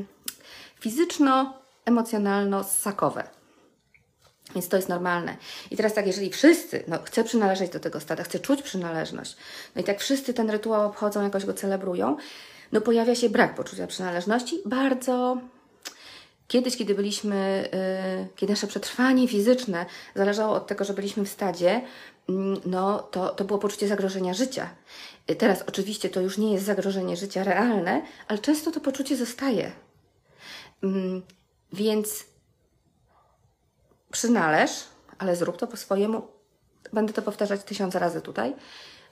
fizyczno-emocjonalno-ssakowe. 0.80 3.22
Więc 4.54 4.68
to 4.68 4.76
jest 4.76 4.88
normalne. 4.88 5.36
I 5.70 5.76
teraz 5.76 5.94
tak, 5.94 6.06
jeżeli 6.06 6.30
wszyscy, 6.30 6.84
no 6.88 6.98
chcę 7.04 7.24
przynależeć 7.24 7.70
do 7.70 7.80
tego 7.80 8.00
stada, 8.00 8.22
chcę 8.22 8.38
czuć 8.38 8.62
przynależność, 8.62 9.36
no 9.76 9.82
i 9.82 9.84
tak 9.84 10.00
wszyscy 10.00 10.34
ten 10.34 10.50
rytuał 10.50 10.86
obchodzą, 10.86 11.22
jakoś 11.22 11.46
go 11.46 11.54
celebrują, 11.54 12.16
no 12.72 12.80
pojawia 12.80 13.14
się 13.14 13.30
brak 13.30 13.54
poczucia 13.54 13.86
przynależności. 13.86 14.60
Bardzo 14.66 15.38
Kiedyś, 16.48 16.76
kiedy 16.76 16.94
byliśmy, 16.94 17.68
yy, 18.18 18.28
kiedy 18.36 18.52
nasze 18.52 18.66
przetrwanie 18.66 19.28
fizyczne 19.28 19.86
zależało 20.14 20.54
od 20.54 20.66
tego, 20.66 20.84
że 20.84 20.94
byliśmy 20.94 21.24
w 21.24 21.28
stadzie, 21.28 21.82
yy, 22.28 22.34
no 22.66 22.98
to, 22.98 23.28
to 23.28 23.44
było 23.44 23.58
poczucie 23.58 23.88
zagrożenia 23.88 24.34
życia. 24.34 24.70
Yy, 25.28 25.36
teraz 25.36 25.64
oczywiście 25.66 26.08
to 26.10 26.20
już 26.20 26.38
nie 26.38 26.52
jest 26.52 26.66
zagrożenie 26.66 27.16
życia 27.16 27.44
realne, 27.44 28.02
ale 28.28 28.38
często 28.38 28.70
to 28.70 28.80
poczucie 28.80 29.16
zostaje. 29.16 29.72
Mm, 30.82 31.22
więc 31.72 32.24
przynależ, 34.10 34.70
ale 35.18 35.36
zrób 35.36 35.56
to 35.56 35.66
po 35.66 35.76
swojemu. 35.76 36.28
Będę 36.92 37.12
to 37.12 37.22
powtarzać 37.22 37.64
tysiąc 37.64 37.94
razy 37.94 38.20
tutaj. 38.20 38.54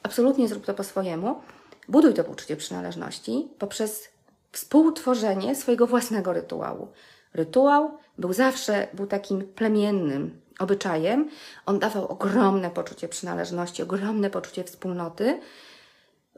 Absolutnie 0.02 0.48
zrób 0.48 0.66
to 0.66 0.74
po 0.74 0.84
swojemu. 0.84 1.40
Buduj 1.88 2.14
to 2.14 2.24
poczucie 2.24 2.56
przynależności 2.56 3.48
poprzez 3.58 4.08
współtworzenie 4.52 5.54
swojego 5.54 5.86
własnego 5.86 6.32
rytuału. 6.32 6.88
Rytuał 7.34 7.98
był 8.18 8.32
zawsze 8.32 8.88
był 8.94 9.06
takim 9.06 9.44
plemiennym 9.44 10.40
obyczajem. 10.58 11.30
On 11.66 11.78
dawał 11.78 12.06
ogromne 12.06 12.70
poczucie 12.70 13.08
przynależności, 13.08 13.82
ogromne 13.82 14.30
poczucie 14.30 14.64
wspólnoty, 14.64 15.40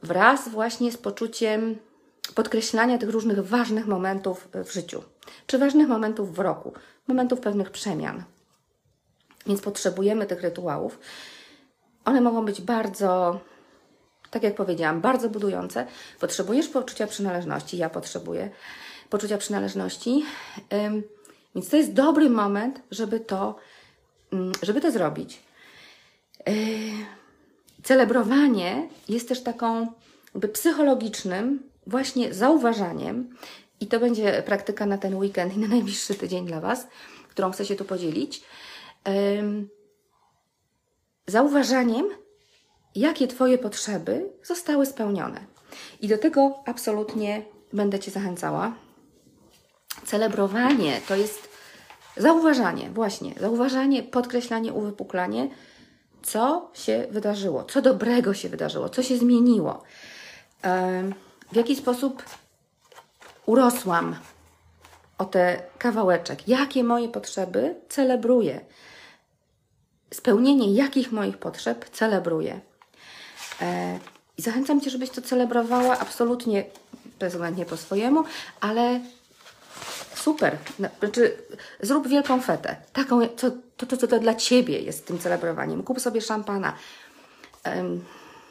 wraz 0.03 0.49
właśnie 0.49 0.91
z 0.91 0.97
poczuciem 0.97 1.77
podkreślania 2.35 2.97
tych 2.97 3.09
różnych 3.09 3.47
ważnych 3.47 3.87
momentów 3.87 4.47
w 4.65 4.71
życiu, 4.71 5.03
czy 5.47 5.57
ważnych 5.57 5.87
momentów 5.87 6.35
w 6.35 6.39
roku, 6.39 6.73
momentów 7.07 7.39
pewnych 7.39 7.71
przemian. 7.71 8.23
Więc 9.45 9.61
potrzebujemy 9.61 10.25
tych 10.25 10.41
rytuałów. 10.41 10.99
One 12.05 12.21
mogą 12.21 12.45
być 12.45 12.61
bardzo, 12.61 13.39
tak 14.31 14.43
jak 14.43 14.55
powiedziałam, 14.55 15.01
bardzo 15.01 15.29
budujące. 15.29 15.87
Potrzebujesz 16.19 16.67
poczucia 16.67 17.07
przynależności, 17.07 17.77
ja 17.77 17.89
potrzebuję 17.89 18.49
poczucia 19.09 19.37
przynależności. 19.37 20.25
Więc 21.55 21.69
to 21.69 21.77
jest 21.77 21.93
dobry 21.93 22.29
moment, 22.29 22.81
żeby 22.91 23.19
to, 23.19 23.55
żeby 24.61 24.81
to 24.81 24.91
zrobić. 24.91 25.39
Celebrowanie 27.83 28.89
jest 29.09 29.29
też 29.29 29.43
taką 29.43 29.87
jakby 30.33 30.47
psychologicznym 30.47 31.63
właśnie 31.87 32.33
zauważaniem 32.33 33.35
i 33.79 33.87
to 33.87 33.99
będzie 33.99 34.43
praktyka 34.45 34.85
na 34.85 34.97
ten 34.97 35.15
weekend 35.15 35.57
i 35.57 35.59
na 35.59 35.67
najbliższy 35.75 36.15
tydzień 36.15 36.45
dla 36.45 36.59
Was, 36.59 36.87
którą 37.29 37.51
chcę 37.51 37.65
się 37.65 37.75
tu 37.75 37.85
podzielić. 37.85 38.41
Zauważaniem, 41.27 42.09
jakie 42.95 43.27
Twoje 43.27 43.57
potrzeby 43.57 44.29
zostały 44.43 44.85
spełnione. 44.85 45.39
I 46.01 46.07
do 46.07 46.17
tego 46.17 46.59
absolutnie 46.65 47.41
będę 47.73 47.99
Cię 47.99 48.11
zachęcała. 48.11 48.71
Celebrowanie 50.05 51.01
to 51.07 51.15
jest 51.15 51.49
zauważanie, 52.17 52.89
właśnie, 52.89 53.33
zauważanie, 53.39 54.03
podkreślanie, 54.03 54.73
uwypuklanie, 54.73 55.49
co 56.21 56.71
się 56.73 57.07
wydarzyło, 57.11 57.63
co 57.63 57.81
dobrego 57.81 58.33
się 58.33 58.49
wydarzyło, 58.49 58.89
co 58.89 59.03
się 59.03 59.17
zmieniło, 59.17 59.83
w 61.51 61.55
jaki 61.55 61.75
sposób 61.75 62.23
urosłam 63.45 64.15
o 65.17 65.25
te 65.25 65.61
kawałeczek, 65.77 66.47
jakie 66.47 66.83
moje 66.83 67.09
potrzeby 67.09 67.75
celebruję, 67.89 68.61
spełnienie 70.13 70.73
jakich 70.73 71.11
moich 71.11 71.37
potrzeb 71.37 71.89
celebruję. 71.89 72.59
E, 73.61 73.99
I 74.37 74.41
zachęcam 74.41 74.81
Cię, 74.81 74.89
żebyś 74.89 75.09
to 75.09 75.21
celebrowała 75.21 75.99
absolutnie 75.99 76.63
bezwzględnie 77.19 77.65
po 77.65 77.77
swojemu, 77.77 78.23
ale 78.59 78.99
super. 80.15 80.57
Znaczy, 80.99 81.37
zrób 81.81 82.07
wielką 82.07 82.41
fetę. 82.41 82.75
Taką, 82.93 83.27
to, 83.27 83.51
to, 83.77 83.97
co 83.97 84.07
to 84.07 84.19
dla 84.19 84.35
Ciebie 84.35 84.79
jest 84.79 85.05
tym 85.05 85.19
celebrowaniem. 85.19 85.83
Kup 85.83 85.99
sobie 85.99 86.21
szampana, 86.21 86.73
um, 87.65 88.05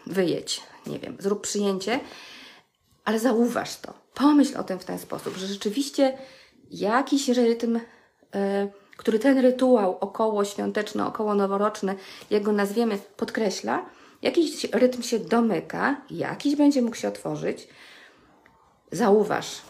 wyjedź, 0.07 0.63
nie 0.87 0.99
wiem, 0.99 1.17
zrób 1.19 1.43
przyjęcie, 1.43 2.01
ale 3.05 3.19
zauważ 3.19 3.77
to. 3.77 3.95
Pomyśl 4.15 4.59
o 4.59 4.65
tym 4.65 4.79
w 4.79 4.85
ten 4.85 4.99
sposób, 4.99 5.37
że 5.37 5.47
rzeczywiście 5.47 6.19
jakiś 6.71 7.29
rytm, 7.29 7.77
y, 7.77 7.81
który 8.97 9.19
ten 9.19 9.39
rytuał 9.39 9.99
około 10.01 10.45
świąteczny, 10.45 11.07
około 11.07 11.35
noworoczny, 11.35 11.95
jak 12.31 12.43
go 12.43 12.53
nazwiemy, 12.53 12.99
podkreśla, 13.17 13.85
jakiś 14.23 14.65
rytm 14.65 15.03
się 15.03 15.19
domyka, 15.19 16.01
jakiś 16.11 16.57
będzie 16.57 16.83
mógł 16.83 16.97
się 16.97 17.09
otworzyć. 17.09 17.69
Zauważ, 18.93 19.63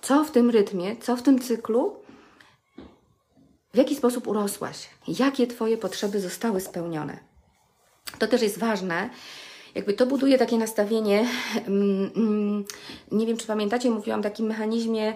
co 0.00 0.24
w 0.24 0.30
tym 0.30 0.50
rytmie, 0.50 0.96
co 0.96 1.16
w 1.16 1.22
tym 1.22 1.40
cyklu, 1.40 1.96
w 3.74 3.76
jaki 3.76 3.96
sposób 3.96 4.26
urosłaś, 4.26 4.88
jakie 5.08 5.46
Twoje 5.46 5.76
potrzeby 5.76 6.20
zostały 6.20 6.60
spełnione. 6.60 7.18
To 8.18 8.26
też 8.26 8.42
jest 8.42 8.58
ważne. 8.58 9.10
Jakby 9.74 9.92
to 9.92 10.06
buduje 10.06 10.38
takie 10.38 10.58
nastawienie. 10.58 11.28
Mm, 11.66 12.10
mm, 12.16 12.64
nie 13.12 13.26
wiem, 13.26 13.36
czy 13.36 13.46
pamiętacie, 13.46 13.90
mówiłam 13.90 14.20
o 14.20 14.22
takim 14.22 14.46
mechanizmie 14.46 15.14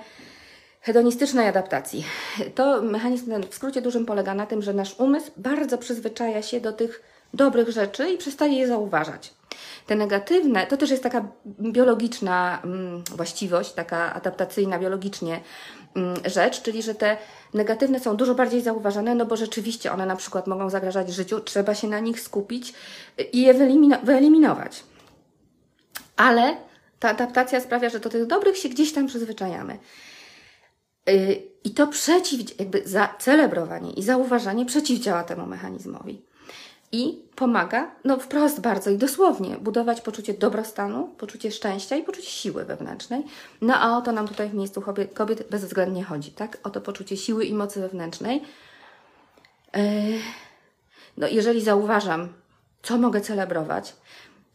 hedonistycznej 0.81 1.49
adaptacji. 1.49 2.05
To 2.55 2.83
mechanizm 2.83 3.43
w 3.51 3.55
skrócie 3.55 3.83
dużym 3.83 4.07
polega 4.07 4.35
na 4.35 4.47
tym, 4.47 4.63
że 4.63 4.75
nasz 4.75 4.95
umysł 4.99 5.31
bardzo 5.37 5.79
przyzwyczaja 5.79 6.43
się 6.43 6.61
do 6.61 6.73
tych 6.73 7.03
dobrych 7.35 7.71
rzeczy 7.71 8.11
i 8.11 8.19
przestaje 8.19 8.59
je 8.59 8.69
zauważać. 8.69 9.35
te 9.87 9.97
negatywne, 9.97 10.67
to 10.67 10.77
też 10.77 10.91
jest 10.91 11.03
taka 11.03 11.29
biologiczna 11.61 12.61
mm, 12.65 13.03
właściwość, 13.17 13.73
taka 13.73 14.15
adaptacyjna 14.15 14.79
biologicznie 14.79 15.41
mm, 15.97 16.17
rzecz, 16.27 16.63
czyli 16.63 16.83
że 16.83 16.95
te 16.95 17.17
negatywne 17.55 18.01
są 18.01 18.17
dużo 18.17 18.35
bardziej 18.35 18.61
zauważane, 18.61 19.15
no 19.15 19.27
bo 19.27 19.37
rzeczywiście 19.37 19.93
one 19.93 20.07
na 20.07 20.17
przykład 20.17 20.47
mogą 20.47 20.71
zagrażać 20.71 21.13
życiu, 21.13 21.41
trzeba 21.41 21.75
się 21.75 21.89
na 21.89 22.01
nich 22.01 22.21
skupić 22.21 22.75
i 23.33 23.43
je 23.43 23.55
wyeliminować. 24.03 24.85
Ale 26.17 26.57
ta 26.99 27.09
adaptacja 27.09 27.61
sprawia, 27.61 27.89
że 27.89 28.01
do 28.01 28.11
tych 28.11 28.27
dobrych 28.27 28.59
się 28.59 28.69
gdzieś 28.69 28.93
tam 28.93 29.07
przyzwyczajamy. 29.07 29.79
Y, 31.09 31.43
I 31.65 31.71
to 31.71 31.87
przeciw, 31.87 32.59
jakby 32.59 32.83
za 32.85 33.15
celebrowanie 33.19 33.93
i 33.93 34.03
zauważanie 34.03 34.67
przeciwdziała 34.67 35.25
temu 35.25 35.47
mechanizmowi. 35.47 36.30
I 36.93 37.23
pomaga, 37.37 37.91
no 38.05 38.19
wprost 38.19 38.61
bardzo 38.61 38.91
i 38.91 38.97
dosłownie, 38.97 39.57
budować 39.57 40.01
poczucie 40.01 40.35
dobrostanu, 40.35 41.09
poczucie 41.19 41.51
szczęścia 41.51 41.97
i 41.97 42.03
poczucie 42.03 42.31
siły 42.31 42.65
wewnętrznej. 42.65 43.25
No 43.61 43.75
a 43.75 43.99
o 43.99 44.03
to 44.03 44.13
nam 44.13 44.29
tutaj 44.29 44.49
w 44.49 44.55
miejscu 44.55 44.83
kobiet, 45.15 45.51
bezwzględnie 45.51 46.05
chodzi, 46.05 46.31
tak? 46.31 46.59
O 46.63 46.71
to 46.71 46.81
poczucie 46.81 47.17
siły 47.17 47.45
i 47.45 47.55
mocy 47.55 47.81
wewnętrznej. 47.81 48.43
Yy, 49.75 49.83
no 51.17 51.29
jeżeli 51.29 51.61
zauważam, 51.63 52.29
co 52.83 52.99
mogę 52.99 53.21
celebrować, 53.21 53.97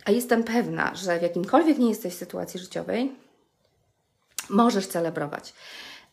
a 0.06 0.12
jestem 0.12 0.44
pewna, 0.44 0.96
że 0.96 1.20
w 1.20 1.22
jakimkolwiek 1.22 1.78
nie 1.78 1.90
jesteś 1.90 2.14
sytuacji 2.14 2.60
życiowej, 2.60 3.12
możesz 4.50 4.88
celebrować. 4.88 5.54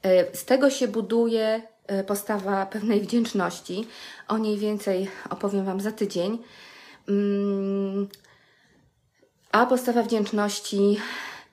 E, 0.02 0.37
z 0.37 0.44
tego 0.44 0.71
się 0.71 0.88
buduje 0.88 1.62
e, 1.87 2.04
postawa 2.04 2.66
pewnej 2.66 3.00
wdzięczności. 3.00 3.87
O 4.28 4.38
niej 4.38 4.59
więcej 4.59 5.11
opowiem 5.30 5.64
Wam 5.64 5.80
za 5.80 5.92
tydzień. 5.92 6.38
Mm, 7.09 8.09
a 9.52 9.66
postawa 9.66 10.02
wdzięczności 10.02 11.00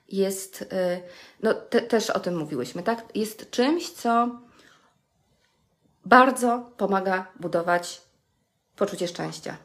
jest, 0.08 0.64
e, 0.72 1.00
no 1.42 1.54
te, 1.54 1.80
też 1.80 2.10
o 2.10 2.20
tym 2.20 2.38
mówiłyśmy, 2.38 2.82
tak? 2.82 3.04
Jest 3.14 3.50
czymś, 3.50 3.90
co 3.90 4.40
bardzo 6.04 6.70
pomaga 6.76 7.26
budować 7.40 8.02
poczucie 8.76 9.08
szczęścia. 9.08 9.56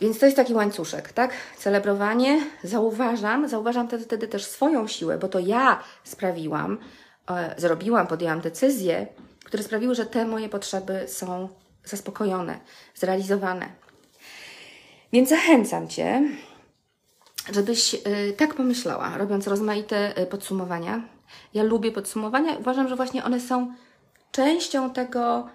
Więc 0.00 0.18
to 0.18 0.26
jest 0.26 0.36
taki 0.36 0.54
łańcuszek, 0.54 1.12
tak? 1.12 1.32
Celebrowanie, 1.58 2.46
zauważam, 2.64 3.48
zauważam 3.48 3.88
wtedy, 3.88 4.04
wtedy 4.04 4.28
też 4.28 4.44
swoją 4.44 4.88
siłę, 4.88 5.18
bo 5.18 5.28
to 5.28 5.38
ja 5.38 5.82
sprawiłam, 6.04 6.78
zrobiłam, 7.56 8.06
podjęłam 8.06 8.40
decyzje, 8.40 9.06
które 9.44 9.62
sprawiły, 9.62 9.94
że 9.94 10.06
te 10.06 10.26
moje 10.26 10.48
potrzeby 10.48 11.04
są 11.08 11.48
zaspokojone, 11.84 12.60
zrealizowane. 12.94 13.68
Więc 15.12 15.28
zachęcam 15.28 15.88
Cię, 15.88 16.22
żebyś 17.52 17.94
e, 17.94 17.98
tak 18.36 18.54
pomyślała, 18.54 19.18
robiąc 19.18 19.46
rozmaite 19.46 20.16
e, 20.16 20.26
podsumowania. 20.26 21.02
Ja 21.54 21.62
lubię 21.62 21.92
podsumowania, 21.92 22.56
uważam, 22.56 22.88
że 22.88 22.96
właśnie 22.96 23.24
one 23.24 23.40
są 23.40 23.74
częścią 24.32 24.90
tego, 24.90 25.48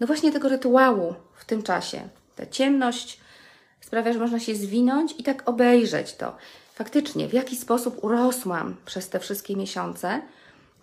no 0.00 0.06
właśnie 0.06 0.32
tego 0.32 0.48
rytuału 0.48 1.14
w 1.36 1.44
tym 1.44 1.62
czasie. 1.62 2.08
Ta 2.36 2.46
ciemność, 2.46 3.20
sprawia, 3.80 4.12
że 4.12 4.18
można 4.18 4.40
się 4.40 4.54
zwinąć 4.54 5.14
i 5.18 5.22
tak 5.22 5.48
obejrzeć 5.48 6.14
to. 6.14 6.36
Faktycznie, 6.74 7.28
w 7.28 7.32
jaki 7.32 7.56
sposób 7.56 8.04
urosłam 8.04 8.76
przez 8.86 9.08
te 9.08 9.18
wszystkie 9.18 9.56
miesiące, 9.56 10.22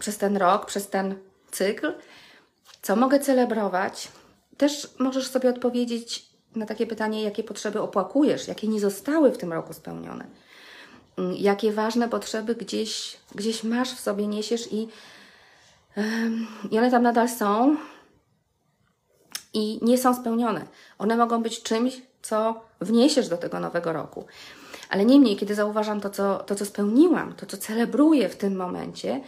przez 0.03 0.17
ten 0.17 0.37
rok, 0.37 0.65
przez 0.65 0.89
ten 0.89 1.15
cykl, 1.51 1.93
co 2.81 2.95
mogę 2.95 3.19
celebrować. 3.19 4.07
Też 4.57 4.87
możesz 4.99 5.27
sobie 5.27 5.49
odpowiedzieć 5.49 6.25
na 6.55 6.65
takie 6.65 6.87
pytanie, 6.87 7.23
jakie 7.23 7.43
potrzeby 7.43 7.81
opłakujesz, 7.81 8.47
jakie 8.47 8.67
nie 8.67 8.79
zostały 8.79 9.31
w 9.31 9.37
tym 9.37 9.53
roku 9.53 9.73
spełnione. 9.73 10.25
Mm, 11.17 11.35
jakie 11.35 11.71
ważne 11.71 12.09
potrzeby 12.09 12.55
gdzieś, 12.55 13.17
gdzieś 13.35 13.63
masz 13.63 13.93
w 13.93 13.99
sobie, 13.99 14.27
niesiesz 14.27 14.73
i, 14.73 14.87
i 16.71 16.77
one 16.77 16.91
tam 16.91 17.03
nadal 17.03 17.29
są 17.29 17.75
i 19.53 19.79
nie 19.81 19.97
są 19.97 20.15
spełnione. 20.15 20.67
One 20.97 21.17
mogą 21.17 21.43
być 21.43 21.63
czymś, 21.63 22.01
co 22.21 22.61
wniesiesz 22.81 23.27
do 23.29 23.37
tego 23.37 23.59
nowego 23.59 23.93
roku. 23.93 24.25
Ale 24.89 25.05
niemniej, 25.05 25.35
kiedy 25.35 25.55
zauważam 25.55 26.01
to, 26.01 26.09
co, 26.09 26.37
to, 26.37 26.55
co 26.55 26.65
spełniłam, 26.65 27.33
to, 27.33 27.45
co 27.45 27.57
celebruję 27.57 28.29
w 28.29 28.35
tym 28.35 28.55
momencie, 28.55 29.21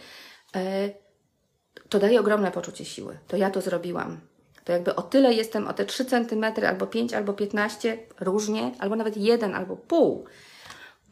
to 1.88 1.98
daje 1.98 2.20
ogromne 2.20 2.52
poczucie 2.52 2.84
siły. 2.84 3.18
To 3.28 3.36
ja 3.36 3.50
to 3.50 3.60
zrobiłam. 3.60 4.20
To 4.64 4.72
jakby 4.72 4.94
o 4.94 5.02
tyle 5.02 5.34
jestem, 5.34 5.68
o 5.68 5.72
te 5.72 5.84
3 5.84 6.04
cm, 6.04 6.44
albo 6.68 6.86
5, 6.86 7.14
albo 7.14 7.32
15, 7.32 7.98
różnie, 8.20 8.72
albo 8.78 8.96
nawet 8.96 9.16
1, 9.16 9.54
albo 9.54 9.76
pół, 9.76 10.26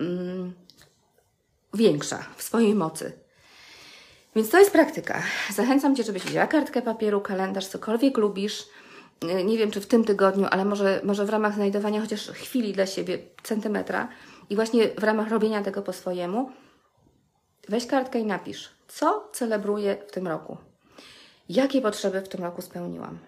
mm, 0.00 0.52
większa 1.74 2.26
w 2.36 2.42
swojej 2.42 2.74
mocy. 2.74 3.12
Więc 4.36 4.50
to 4.50 4.58
jest 4.58 4.70
praktyka. 4.70 5.22
Zachęcam 5.54 5.96
Cię, 5.96 6.02
żebyś 6.02 6.22
wzięła 6.22 6.46
kartkę 6.46 6.82
papieru, 6.82 7.20
kalendarz, 7.20 7.66
cokolwiek 7.66 8.16
lubisz, 8.18 8.66
Y, 9.22 9.44
nie 9.44 9.58
wiem 9.58 9.70
czy 9.70 9.80
w 9.80 9.86
tym 9.86 10.04
tygodniu, 10.04 10.46
ale 10.50 10.64
może, 10.64 11.00
może 11.04 11.24
w 11.24 11.30
ramach 11.30 11.54
znajdowania 11.54 12.00
chociaż 12.00 12.30
chwili 12.30 12.72
dla 12.72 12.86
siebie, 12.86 13.18
centymetra 13.42 14.08
i 14.50 14.56
właśnie 14.56 14.88
w 14.88 15.04
ramach 15.04 15.30
robienia 15.30 15.62
tego 15.62 15.82
po 15.82 15.92
swojemu, 15.92 16.50
weź 17.68 17.86
kartkę 17.86 18.20
i 18.20 18.26
napisz, 18.26 18.70
co 18.94 19.28
celebruję 19.32 19.96
w 20.08 20.12
tym 20.12 20.28
roku. 20.28 20.56
Jakie 21.48 21.80
potrzeby 21.80 22.20
w 22.20 22.28
tym 22.28 22.44
roku 22.44 22.62
spełniłam? 22.62 23.18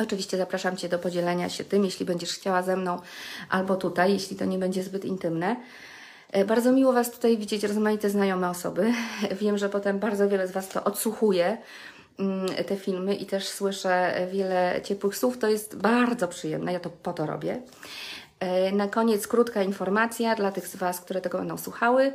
Oczywiście 0.00 0.36
zapraszam 0.36 0.76
Cię 0.76 0.88
do 0.88 0.98
podzielenia 0.98 1.48
się 1.48 1.64
tym, 1.64 1.84
jeśli 1.84 2.06
będziesz 2.06 2.32
chciała 2.32 2.62
ze 2.62 2.76
mną, 2.76 3.00
albo 3.50 3.76
tutaj, 3.76 4.12
jeśli 4.12 4.36
to 4.36 4.44
nie 4.44 4.58
będzie 4.58 4.82
zbyt 4.82 5.04
intymne. 5.04 5.56
Y, 6.36 6.44
bardzo 6.44 6.72
miło 6.72 6.92
Was 6.92 7.10
tutaj 7.10 7.38
widzieć, 7.38 7.64
rozmaite 7.64 8.10
znajome 8.10 8.50
osoby. 8.50 8.92
Wiem, 9.40 9.58
że 9.58 9.68
potem 9.68 9.98
bardzo 9.98 10.28
wiele 10.28 10.48
z 10.48 10.52
Was 10.52 10.68
to 10.68 10.84
odsłuchuje, 10.84 11.58
Mm, 12.18 12.48
te 12.64 12.76
filmy 12.76 13.14
i 13.14 13.26
też 13.26 13.48
słyszę 13.48 14.26
wiele 14.32 14.80
ciepłych 14.84 15.16
słów. 15.16 15.38
To 15.38 15.48
jest 15.48 15.76
bardzo 15.76 16.28
przyjemne, 16.28 16.72
ja 16.72 16.80
to 16.80 16.90
po 16.90 17.12
to 17.12 17.26
robię. 17.26 17.62
E, 18.40 18.72
na 18.72 18.88
koniec 18.88 19.26
krótka 19.26 19.62
informacja 19.62 20.34
dla 20.34 20.52
tych 20.52 20.68
z 20.68 20.76
Was, 20.76 21.00
które 21.00 21.20
tego 21.20 21.38
będą 21.38 21.58
słuchały, 21.58 22.12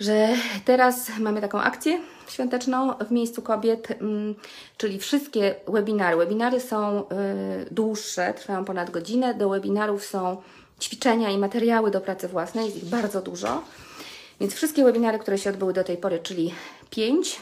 że 0.00 0.28
teraz 0.64 1.10
mamy 1.18 1.40
taką 1.40 1.60
akcję 1.60 2.00
świąteczną 2.28 2.94
w 2.94 3.10
miejscu 3.10 3.42
kobiet, 3.42 3.90
mm, 3.90 4.34
czyli 4.76 4.98
wszystkie 4.98 5.54
webinary. 5.68 6.16
Webinary 6.16 6.60
są 6.60 6.78
e, 6.78 7.04
dłuższe, 7.70 8.34
trwają 8.34 8.64
ponad 8.64 8.90
godzinę. 8.90 9.34
Do 9.34 9.48
webinarów 9.48 10.04
są 10.04 10.42
ćwiczenia 10.80 11.30
i 11.30 11.38
materiały 11.38 11.90
do 11.90 12.00
pracy 12.00 12.28
własnej, 12.28 12.64
jest 12.64 12.76
ich 12.76 12.84
bardzo 12.84 13.22
dużo. 13.22 13.62
Więc 14.40 14.54
wszystkie 14.54 14.84
webinary, 14.84 15.18
które 15.18 15.38
się 15.38 15.50
odbyły 15.50 15.72
do 15.72 15.84
tej 15.84 15.96
pory, 15.96 16.18
czyli 16.18 16.54
pięć, 16.90 17.40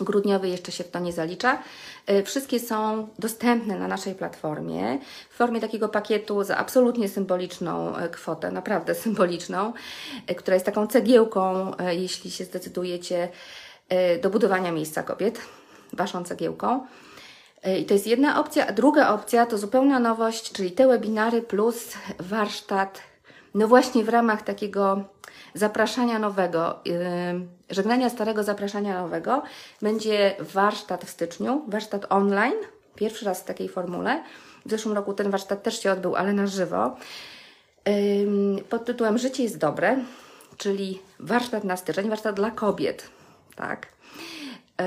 grudniowy 0.00 0.48
jeszcze 0.48 0.72
się 0.72 0.84
w 0.84 0.90
to 0.90 0.98
nie 0.98 1.12
zalicza. 1.12 1.62
E, 2.06 2.22
wszystkie 2.22 2.60
są 2.60 3.08
dostępne 3.18 3.78
na 3.78 3.88
naszej 3.88 4.14
platformie 4.14 4.98
w 5.30 5.34
formie 5.34 5.60
takiego 5.60 5.88
pakietu 5.88 6.44
za 6.44 6.56
absolutnie 6.56 7.08
symboliczną 7.08 7.96
e, 7.96 8.08
kwotę, 8.08 8.52
naprawdę 8.52 8.94
symboliczną, 9.04 9.72
e, 10.26 10.34
która 10.34 10.54
jest 10.54 10.66
taką 10.66 10.86
cegiełką, 10.86 11.72
jeśli 11.90 12.30
się 12.30 12.44
zdecydujecie 12.44 13.28
do 14.22 14.30
budowania 14.30 14.72
miejsca 14.72 15.02
kobiet, 15.02 15.40
Waszą 15.92 16.24
cegiełką. 16.24 16.86
I 17.78 17.84
to 17.84 17.94
jest 17.94 18.06
jedna 18.06 18.40
opcja, 18.40 18.66
a 18.66 18.72
druga 18.72 19.08
opcja 19.08 19.46
to 19.46 19.58
zupełna 19.58 19.98
nowość, 19.98 20.52
czyli 20.52 20.72
te 20.72 20.88
webinary 20.88 21.42
plus 21.42 21.92
warsztat, 22.18 23.02
no 23.54 23.68
właśnie 23.68 24.04
w 24.04 24.08
ramach 24.08 24.42
takiego 24.42 25.04
zapraszania 25.54 26.18
nowego, 26.18 26.78
yy, 26.84 26.94
żegnania 27.70 28.10
starego, 28.10 28.44
zapraszania 28.44 29.02
nowego, 29.02 29.42
będzie 29.82 30.36
warsztat 30.40 31.04
w 31.04 31.10
styczniu, 31.10 31.64
warsztat 31.68 32.06
online, 32.08 32.54
pierwszy 32.94 33.24
raz 33.24 33.40
w 33.40 33.44
takiej 33.44 33.68
formule. 33.68 34.22
W 34.66 34.70
zeszłym 34.70 34.94
roku 34.94 35.14
ten 35.14 35.30
warsztat 35.30 35.62
też 35.62 35.82
się 35.82 35.92
odbył, 35.92 36.16
ale 36.16 36.32
na 36.32 36.46
żywo. 36.46 36.96
Yy, 37.86 38.62
pod 38.68 38.84
tytułem 38.84 39.18
Życie 39.18 39.42
jest 39.42 39.58
dobre, 39.58 39.96
czyli 40.56 40.98
warsztat 41.20 41.64
na 41.64 41.76
styczeń, 41.76 42.08
warsztat 42.08 42.36
dla 42.36 42.50
kobiet, 42.50 43.08
tak. 43.56 43.86
Yy, 44.80 44.86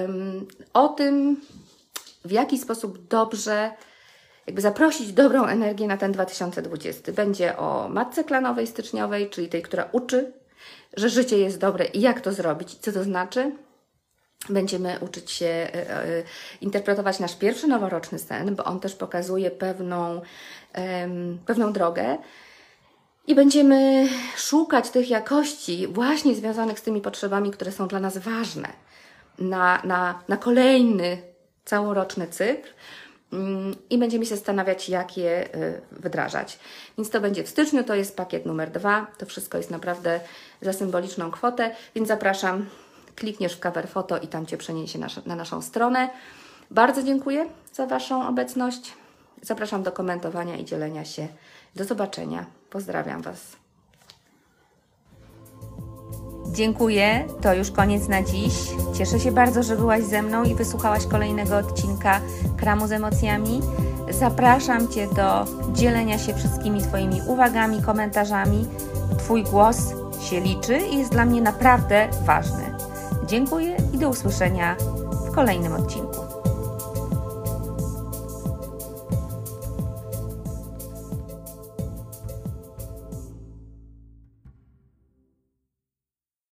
o 0.74 0.88
tym, 0.88 1.42
w 2.26 2.32
jaki 2.32 2.58
sposób 2.58 3.08
dobrze 3.08 3.72
jakby 4.48 4.62
zaprosić 4.62 5.14
dobrą 5.14 5.46
energię 5.46 5.88
na 5.88 5.98
ten 5.98 6.12
2020. 6.12 7.12
Będzie 7.12 7.58
o 7.58 7.90
matce 7.90 8.24
klanowej 8.24 8.68
styczniowej, 8.68 9.30
czyli 9.30 9.48
tej, 9.48 9.62
która 9.62 9.90
uczy 9.92 10.34
że 10.98 11.10
życie 11.10 11.38
jest 11.38 11.60
dobre 11.60 11.86
i 11.86 12.02
jak 12.02 12.22
to 12.22 12.34
zrobić, 12.34 12.76
co 12.76 12.92
to 12.92 13.04
znaczy. 13.04 13.52
Będziemy 14.50 15.00
uczyć 15.02 15.32
się 15.32 15.46
e, 15.46 15.70
e, 15.74 16.24
interpretować 16.62 17.20
nasz 17.20 17.36
pierwszy 17.36 17.68
noworoczny 17.68 18.20
sen, 18.20 18.56
bo 18.56 18.64
on 18.64 18.80
też 18.80 18.96
pokazuje 18.96 19.52
pewną, 19.52 20.22
pewną 21.46 21.74
drogę. 21.74 22.18
I 23.28 23.36
będziemy 23.36 24.08
szukać 24.38 24.90
tych 24.90 25.10
jakości 25.10 25.88
właśnie 25.88 26.36
związanych 26.36 26.80
z 26.80 26.82
tymi 26.82 27.02
potrzebami, 27.02 27.52
które 27.52 27.72
są 27.72 27.88
dla 27.88 28.00
nas 28.00 28.18
ważne 28.18 28.68
na, 29.40 29.82
na, 29.84 30.24
na 30.28 30.38
kolejny 30.38 31.18
całoroczny 31.66 32.28
cykl. 32.28 32.70
Mm, 33.34 33.76
i 33.90 33.98
będziemy 33.98 34.26
się 34.26 34.36
zastanawiać, 34.36 34.90
jak 34.90 35.18
je 35.18 35.56
y, 35.56 35.82
wdrażać. 35.92 36.60
Więc 36.98 37.10
to 37.10 37.22
będzie 37.22 37.44
w 37.44 37.50
styczniu, 37.50 37.84
to 37.84 37.96
jest 37.96 38.18
pakiet 38.18 38.46
numer 38.46 38.72
dwa. 38.72 39.08
To 39.18 39.26
wszystko 39.26 39.58
jest 39.58 39.72
naprawdę 39.72 40.20
za 40.62 40.74
symboliczną 40.74 41.32
kwotę, 41.32 41.76
więc 41.96 42.08
zapraszam, 42.08 42.66
klikniesz 43.16 43.54
w 43.54 43.60
cover 43.60 43.88
foto 43.88 44.18
i 44.18 44.28
tam 44.28 44.46
Cię 44.46 44.58
przeniesie 44.58 45.00
na, 45.00 45.08
na 45.26 45.36
naszą 45.36 45.62
stronę. 45.62 46.10
Bardzo 46.72 47.04
dziękuję 47.04 47.46
za 47.74 47.86
Waszą 47.86 48.28
obecność. 48.28 48.94
Zapraszam 49.42 49.84
do 49.84 49.92
komentowania 49.92 50.58
i 50.58 50.66
dzielenia 50.66 51.06
się. 51.06 51.28
Do 51.76 51.86
zobaczenia. 51.86 52.46
Pozdrawiam 52.70 53.22
Was. 53.22 53.65
Dziękuję, 56.56 57.28
to 57.42 57.54
już 57.54 57.72
koniec 57.72 58.08
na 58.08 58.24
dziś. 58.24 58.54
Cieszę 58.94 59.20
się 59.20 59.32
bardzo, 59.32 59.64
że 59.64 59.76
byłaś 59.76 60.04
ze 60.04 60.22
mną 60.22 60.44
i 60.44 60.56
wysłuchałaś 60.56 61.06
kolejnego 61.06 61.58
odcinka 61.58 62.22
Kramu 62.58 62.88
z 62.88 62.92
emocjami. 62.92 63.62
Zapraszam 64.10 64.88
Cię 64.88 65.08
do 65.08 65.46
dzielenia 65.74 66.18
się 66.18 66.34
wszystkimi 66.34 66.82
Twoimi 66.82 67.22
uwagami, 67.28 67.82
komentarzami. 67.82 68.68
Twój 69.18 69.44
głos 69.44 69.78
się 70.30 70.42
liczy 70.42 70.78
i 70.78 70.98
jest 70.98 71.12
dla 71.12 71.26
mnie 71.26 71.42
naprawdę 71.42 72.08
ważny. 72.26 72.76
Dziękuję 73.28 73.78
i 73.94 73.98
do 73.98 74.10
usłyszenia 74.10 74.76
w 75.28 75.32
kolejnym 75.32 75.74
odcinku. 75.74 76.25